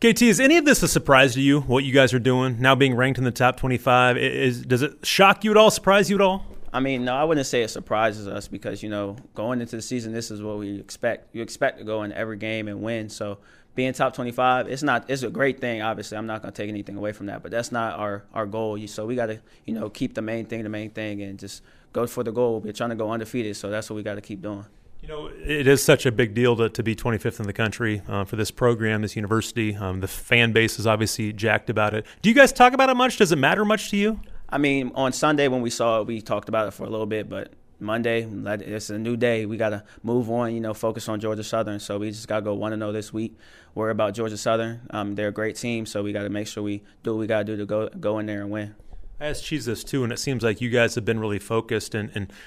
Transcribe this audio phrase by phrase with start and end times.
[0.00, 1.60] KT, is any of this a surprise to you?
[1.60, 5.04] What you guys are doing now, being ranked in the top twenty-five, is does it
[5.04, 5.70] shock you at all?
[5.70, 6.46] Surprise you at all?
[6.72, 9.82] I mean, no, I wouldn't say it surprises us because you know going into the
[9.82, 11.34] season, this is what we expect.
[11.34, 13.10] You expect to go in every game and win.
[13.10, 13.40] So
[13.74, 15.82] being top 25, it's not it's a great thing.
[15.82, 18.46] Obviously, I'm not going to take anything away from that, but that's not our our
[18.46, 18.78] goal.
[18.86, 21.62] So we got to you know keep the main thing the main thing and just
[21.92, 22.60] go for the goal.
[22.60, 24.64] We're trying to go undefeated, so that's what we got to keep doing.
[25.02, 28.02] You know, it is such a big deal to, to be 25th in the country
[28.06, 29.74] uh, for this program, this university.
[29.74, 32.04] Um, the fan base is obviously jacked about it.
[32.20, 33.16] Do you guys talk about it much?
[33.16, 34.20] Does it matter much to you?
[34.50, 37.06] I mean, on Sunday when we saw it, we talked about it for a little
[37.06, 39.46] bit, but Monday, it's a new day.
[39.46, 41.80] We got to move on, you know, focus on Georgia Southern.
[41.80, 43.38] So we just got to go 1 0 this week.
[43.74, 44.82] Worry about Georgia Southern.
[44.90, 47.26] Um, they're a great team, so we got to make sure we do what we
[47.26, 48.74] got to do to go go in there and win.
[49.18, 51.94] I asked Cheese this too, and it seems like you guys have been really focused
[51.94, 52.30] and, and–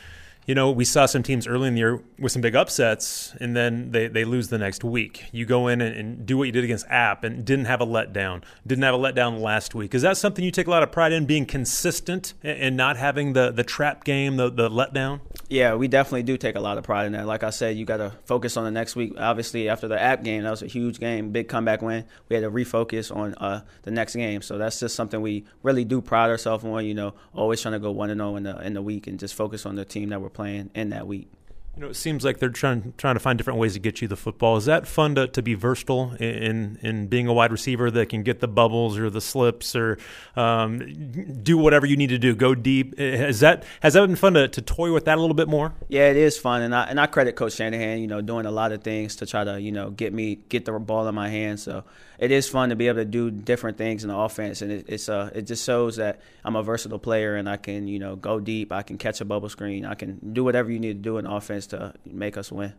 [0.45, 3.55] you know, we saw some teams early in the year with some big upsets, and
[3.55, 5.25] then they, they lose the next week.
[5.31, 7.85] You go in and, and, do what you did against App and didn't have a
[7.85, 8.43] letdown.
[8.65, 9.93] Didn't have a letdown last week.
[9.93, 13.33] Is that something you take a lot of pride in, being consistent and not having
[13.33, 15.19] the, the trap game, the, the letdown?
[15.53, 17.27] Yeah, we definitely do take a lot of pride in that.
[17.27, 19.13] Like I said, you got to focus on the next week.
[19.19, 22.05] Obviously, after the App game, that was a huge game, big comeback win.
[22.27, 24.41] We had to refocus on uh, the next game.
[24.41, 27.79] So that's just something we really do pride ourselves on, you know, always trying to
[27.79, 30.09] go 1 and 0 in the, in the week and just focus on the team
[30.09, 31.29] that we're playing in that week.
[31.75, 34.07] You know, it seems like they're trying trying to find different ways to get you
[34.07, 34.57] the football.
[34.57, 38.21] Is that fun to, to be versatile in in being a wide receiver that can
[38.21, 39.97] get the bubbles or the slips or
[40.35, 42.99] um, do whatever you need to do, go deep?
[42.99, 45.73] Has that has that been fun to, to toy with that a little bit more?
[45.87, 48.01] Yeah, it is fun, and I and I credit Coach Shanahan.
[48.01, 50.65] You know, doing a lot of things to try to you know get me get
[50.65, 51.63] the ball in my hands.
[51.63, 51.85] So
[52.19, 54.85] it is fun to be able to do different things in the offense, and it,
[54.89, 58.15] it's uh it just shows that I'm a versatile player and I can you know
[58.15, 58.71] go deep.
[58.71, 59.85] I can catch a bubble screen.
[59.85, 62.73] I can do whatever you need to do in offense to make us win.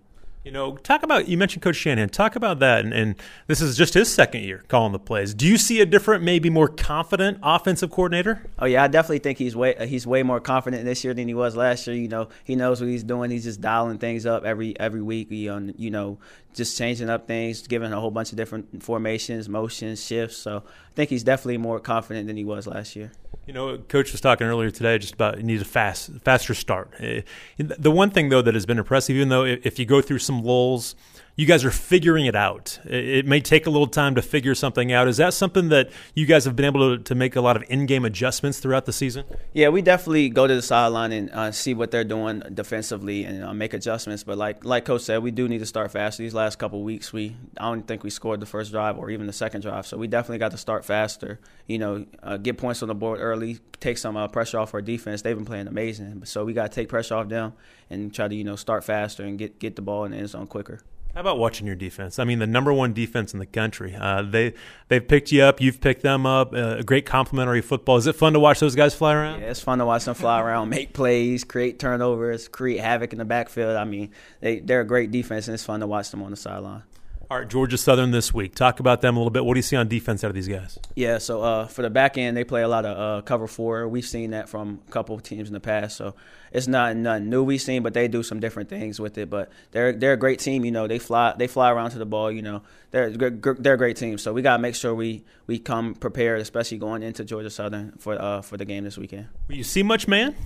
[0.45, 2.11] You know, talk about you mentioned Coach Shanahan.
[2.11, 3.15] Talk about that, and, and,
[3.47, 5.33] this is just his second year calling the plays.
[5.33, 8.43] Do you see a different, maybe more confident offensive coordinator?
[8.59, 11.35] Oh yeah, I definitely think he's way he's way more confident this year than he
[11.35, 11.97] was last year.
[11.97, 13.31] You know, he knows what he's doing.
[13.31, 15.29] He's just dialing things up every every week.
[15.49, 16.19] Um, you know,
[16.53, 20.37] just changing up things, giving a whole bunch of different formations, motions, shifts.
[20.37, 23.13] So I think he's definitely more confident than he was last year.
[23.47, 26.91] You know, Coach was talking earlier today just about you need a fast, faster start.
[26.99, 27.21] Eh,
[27.59, 30.34] the one thing though that has been impressive, even though if you go through some
[30.43, 30.95] lulls,
[31.37, 32.79] you guys are figuring it out.
[32.85, 35.09] It may take a little time to figure something out.
[35.09, 37.65] Is that something that you guys have been able to, to make a lot of
[37.69, 39.25] in-game adjustments throughout the season?
[39.53, 43.45] Yeah, we definitely go to the sideline and uh, see what they're doing defensively and
[43.45, 44.23] uh, make adjustments.
[44.23, 46.19] But like like Coach said, we do need to start fast.
[46.19, 49.27] These last couple weeks, we I don't think we scored the first drive or even
[49.27, 49.87] the second drive.
[49.87, 51.41] So we definitely got to start faster.
[51.67, 54.83] You know, uh, get points on the board early, take some uh, pressure off our
[54.83, 55.23] defense.
[55.23, 57.55] They've been playing amazing, so we got to take pressure off them
[57.91, 60.29] and try to you know start faster and get get the ball in the end
[60.29, 60.81] zone quicker.
[61.15, 62.19] How about watching your defense?
[62.19, 63.95] I mean, the number one defense in the country.
[63.95, 64.53] Uh, they
[64.89, 65.61] they've picked you up.
[65.61, 66.53] You've picked them up.
[66.53, 67.97] Uh, great complementary football.
[67.99, 69.41] Is it fun to watch those guys fly around?
[69.41, 73.21] Yeah, it's fun to watch them fly around, make plays, create turnovers, create havoc in
[73.21, 73.77] the backfield.
[73.77, 74.11] I mean,
[74.41, 76.83] they they're a great defense, and it's fun to watch them on the sideline.
[77.31, 78.55] All right, Georgia Southern this week.
[78.55, 79.45] Talk about them a little bit.
[79.45, 80.79] What do you see on defense out of these guys?
[80.95, 83.89] Yeah, so uh, for the back end, they play a lot of uh, cover four.
[83.89, 86.15] We've seen that from a couple of teams in the past, so
[86.53, 89.31] it's not nothing new we've seen, but they do some different things with it.
[89.31, 90.65] But they're they're a great team.
[90.65, 92.31] You know, they fly they fly around to the ball.
[92.31, 94.19] You know, they're they're a great team.
[94.19, 98.21] So we gotta make sure we we come prepared, especially going into Georgia Southern for
[98.21, 99.29] uh, for the game this weekend.
[99.49, 100.37] Will you see much man?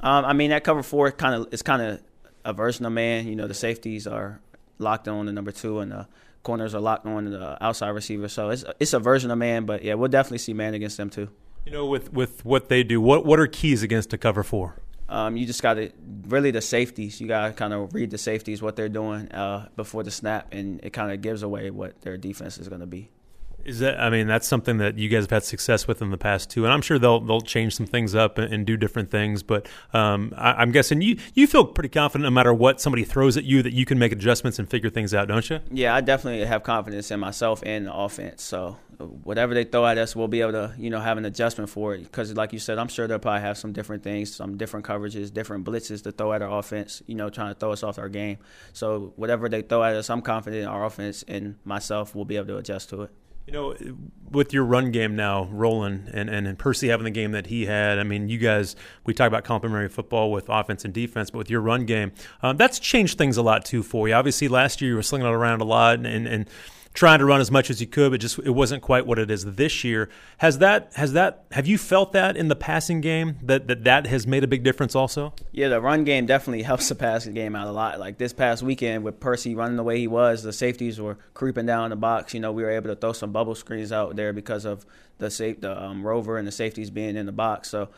[0.00, 2.02] Um, I mean, that cover four kind of is kind of
[2.44, 3.26] a version of man.
[3.26, 4.40] You know, the safeties are
[4.82, 6.06] locked on the number two and the
[6.42, 8.28] corners are locked on the outside receiver.
[8.28, 11.10] So it's it's a version of man, but yeah, we'll definitely see man against them
[11.10, 11.28] too.
[11.64, 14.76] You know, with with what they do, what what are keys against a cover four?
[15.08, 15.90] Um, you just got to
[16.26, 17.20] really the safeties.
[17.20, 20.48] You got to kind of read the safeties what they're doing uh, before the snap,
[20.52, 23.10] and it kind of gives away what their defense is going to be.
[23.64, 24.00] Is that?
[24.00, 26.64] I mean, that's something that you guys have had success with in the past too,
[26.64, 29.42] and I'm sure they'll they'll change some things up and, and do different things.
[29.42, 33.36] But um, I, am guessing you you feel pretty confident no matter what somebody throws
[33.36, 35.60] at you that you can make adjustments and figure things out, don't you?
[35.70, 38.42] Yeah, I definitely have confidence in myself and the offense.
[38.42, 41.70] So whatever they throw at us, we'll be able to you know have an adjustment
[41.70, 42.02] for it.
[42.02, 45.32] Because like you said, I'm sure they'll probably have some different things, some different coverages,
[45.32, 47.02] different blitzes to throw at our offense.
[47.06, 48.38] You know, trying to throw us off our game.
[48.72, 52.36] So whatever they throw at us, I'm confident in our offense and myself will be
[52.36, 53.10] able to adjust to it.
[53.46, 53.74] You know,
[54.30, 57.66] with your run game now rolling and, and, and Percy having the game that he
[57.66, 61.38] had, I mean, you guys, we talk about complementary football with offense and defense, but
[61.38, 62.12] with your run game,
[62.42, 64.14] um, that's changed things a lot too for you.
[64.14, 66.48] Obviously, last year you were slinging it around a lot and, and
[66.94, 69.30] trying to run as much as you could, but just it wasn't quite what it
[69.30, 70.08] is this year.
[70.38, 74.06] Has that has that have you felt that in the passing game that that, that
[74.06, 75.34] has made a big difference also?
[75.52, 77.98] Yeah, the run game definitely helps the passing game out a lot.
[77.98, 81.66] Like this past weekend with Percy running the way he was, the safeties were creeping
[81.66, 82.34] down the box.
[82.34, 84.84] You know, we were able to throw some bubble screens out there because of
[85.18, 87.70] the safe the um, rover and the safeties being in the box.
[87.70, 87.88] So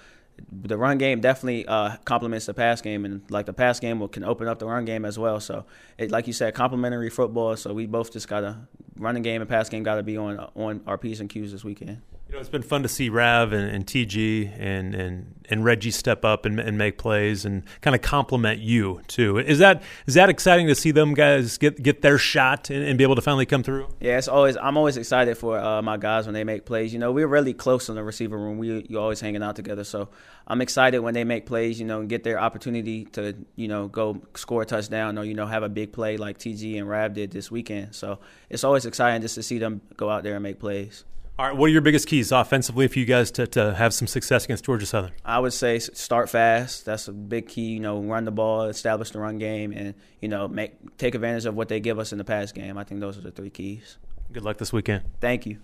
[0.51, 4.09] the run game definitely uh, complements the pass game, and like the pass game will,
[4.09, 5.41] can open up the run game as well.
[5.41, 5.65] So,
[5.99, 7.57] it, like you said, complementary football.
[7.57, 8.67] So we both just gotta
[8.97, 11.65] running game and pass game got to be on on our p's and q's this
[11.65, 12.01] weekend.
[12.35, 15.93] You know, it's been fun to see Rav and, and TG and, and and Reggie
[15.93, 19.39] step up and, and make plays and kind of complement you too.
[19.39, 22.99] Is that is that exciting to see them guys get get their shot and, and
[22.99, 23.87] be able to finally come through?
[24.01, 26.93] Yeah, it's always I'm always excited for uh, my guys when they make plays.
[26.93, 28.59] You know, we're really close in the receiver room.
[28.59, 30.09] We you always hanging out together, so
[30.49, 31.79] I'm excited when they make plays.
[31.79, 35.35] You know, and get their opportunity to you know go score a touchdown or you
[35.35, 37.95] know have a big play like TG and Rav did this weekend.
[37.95, 38.19] So
[38.51, 41.05] it's always exciting just to see them go out there and make plays.
[41.37, 44.07] All right, what are your biggest keys offensively for you guys to, to have some
[44.07, 45.11] success against Georgia Southern?
[45.25, 46.85] I would say start fast.
[46.85, 47.73] That's a big key.
[47.73, 51.45] You know, run the ball, establish the run game, and you know, make take advantage
[51.47, 52.79] of what they give us in the pass game.
[52.79, 53.99] I think those are the three keys.
[54.33, 55.03] Good luck this weekend.
[55.21, 55.59] Thank you.